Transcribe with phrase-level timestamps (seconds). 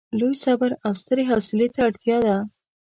[0.19, 2.37] لوی صبر او سترې حوصلې ته اړتیا ده.